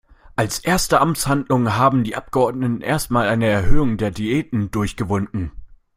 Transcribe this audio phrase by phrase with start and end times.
[0.35, 5.51] Als erste Amtshandlung haben die Abgeordneten erst mal eine Erhöhung der Diäten durchgewunken.